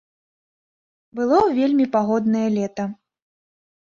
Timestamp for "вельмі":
1.57-1.85